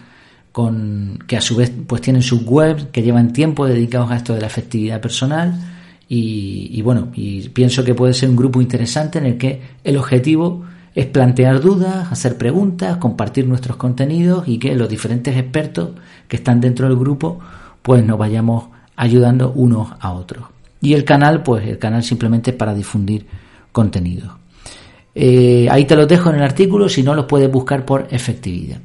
con, 0.51 1.19
que 1.27 1.35
a 1.35 1.41
su 1.41 1.57
vez 1.57 1.71
pues 1.85 2.01
tienen 2.01 2.21
sus 2.21 2.41
webs, 2.45 2.85
que 2.93 3.03
llevan 3.03 3.33
tiempo 3.33 3.67
dedicados 3.67 4.11
a 4.11 4.15
esto 4.15 4.33
de 4.33 4.41
la 4.41 4.47
efectividad 4.47 5.01
personal 5.01 5.59
y, 6.07 6.81
bueno, 6.83 7.09
y 7.15 7.49
pienso 7.49 7.83
que 7.83 7.95
puede 7.95 8.13
ser 8.13 8.29
un 8.29 8.35
grupo 8.35 8.61
interesante 8.61 9.17
en 9.17 9.25
el 9.25 9.37
que 9.37 9.61
el 9.83 9.97
objetivo 9.97 10.63
es 10.95 11.05
plantear 11.07 11.59
dudas, 11.59 12.09
hacer 12.11 12.37
preguntas, 12.37 12.97
compartir 12.97 13.45
nuestros 13.47 13.75
contenidos 13.75 14.47
y 14.47 14.57
que 14.57 14.73
los 14.75 14.87
diferentes 14.87 15.37
expertos 15.37 15.89
que 16.29 16.37
están 16.37 16.61
dentro 16.61 16.87
del 16.87 16.97
grupo 16.97 17.39
pues 17.81 18.03
nos 18.03 18.17
vayamos 18.17 18.69
ayudando 18.95 19.51
unos 19.51 19.89
a 19.99 20.13
otros. 20.13 20.45
Y 20.81 20.93
el 20.93 21.03
canal, 21.03 21.43
pues 21.43 21.67
el 21.67 21.77
canal 21.77 22.03
simplemente 22.03 22.53
para 22.53 22.73
difundir 22.73 23.25
contenidos. 23.71 24.31
Eh, 25.13 25.67
ahí 25.69 25.85
te 25.85 25.95
los 25.95 26.07
dejo 26.07 26.29
en 26.29 26.37
el 26.37 26.43
artículo, 26.43 26.87
si 26.89 27.03
no 27.03 27.13
los 27.13 27.25
puedes 27.25 27.51
buscar 27.51 27.85
por 27.85 28.07
efectividad. 28.09 28.79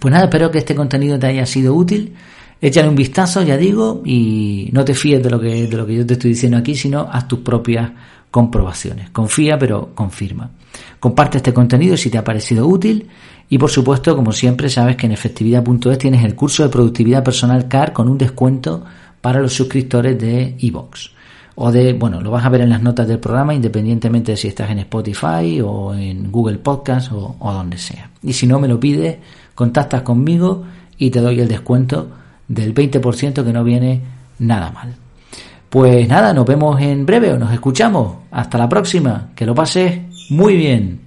Pues 0.00 0.12
nada, 0.12 0.24
espero 0.24 0.50
que 0.50 0.58
este 0.58 0.74
contenido 0.74 1.18
te 1.18 1.26
haya 1.26 1.46
sido 1.46 1.74
útil. 1.74 2.14
Échale 2.60 2.88
un 2.88 2.94
vistazo, 2.94 3.42
ya 3.42 3.56
digo, 3.56 4.02
y 4.04 4.70
no 4.72 4.84
te 4.84 4.94
fíes 4.94 5.22
de 5.22 5.30
lo 5.30 5.40
que, 5.40 5.66
de 5.66 5.76
lo 5.76 5.86
que 5.86 5.96
yo 5.96 6.06
te 6.06 6.14
estoy 6.14 6.30
diciendo 6.30 6.56
aquí, 6.56 6.74
sino 6.74 7.08
haz 7.10 7.28
tus 7.28 7.40
propias 7.40 7.90
comprobaciones. 8.34 9.10
Confía, 9.10 9.56
pero 9.56 9.94
confirma. 9.94 10.50
Comparte 10.98 11.36
este 11.36 11.54
contenido 11.54 11.96
si 11.96 12.10
te 12.10 12.18
ha 12.18 12.24
parecido 12.24 12.66
útil 12.66 13.06
y 13.48 13.58
por 13.58 13.70
supuesto, 13.70 14.16
como 14.16 14.32
siempre, 14.32 14.68
sabes 14.68 14.96
que 14.96 15.06
en 15.06 15.12
efectividad.es 15.12 15.98
tienes 15.98 16.24
el 16.24 16.34
curso 16.34 16.64
de 16.64 16.68
productividad 16.68 17.22
personal 17.22 17.68
CAR 17.68 17.92
con 17.92 18.08
un 18.08 18.18
descuento 18.18 18.84
para 19.20 19.38
los 19.38 19.52
suscriptores 19.52 20.18
de 20.18 20.56
iVoox. 20.58 21.10
O 21.54 21.70
de, 21.70 21.92
bueno, 21.92 22.20
lo 22.20 22.32
vas 22.32 22.44
a 22.44 22.48
ver 22.48 22.62
en 22.62 22.70
las 22.70 22.82
notas 22.82 23.06
del 23.06 23.20
programa, 23.20 23.54
independientemente 23.54 24.32
de 24.32 24.36
si 24.36 24.48
estás 24.48 24.68
en 24.68 24.80
Spotify 24.80 25.60
o 25.64 25.94
en 25.94 26.32
Google 26.32 26.58
Podcast 26.58 27.12
o, 27.12 27.36
o 27.38 27.52
donde 27.52 27.78
sea. 27.78 28.10
Y 28.20 28.32
si 28.32 28.48
no 28.48 28.58
me 28.58 28.66
lo 28.66 28.80
pides, 28.80 29.16
contactas 29.54 30.02
conmigo 30.02 30.64
y 30.98 31.10
te 31.10 31.20
doy 31.20 31.38
el 31.38 31.46
descuento 31.46 32.08
del 32.48 32.74
20% 32.74 33.44
que 33.44 33.52
no 33.52 33.62
viene 33.62 34.00
nada 34.40 34.72
mal. 34.72 35.03
Pues 35.70 36.08
nada, 36.08 36.32
nos 36.32 36.46
vemos 36.46 36.80
en 36.80 37.04
breve 37.04 37.32
o 37.32 37.38
nos 37.38 37.52
escuchamos. 37.52 38.16
Hasta 38.30 38.58
la 38.58 38.68
próxima. 38.68 39.30
Que 39.34 39.46
lo 39.46 39.54
pases 39.54 40.00
muy 40.30 40.56
bien. 40.56 41.03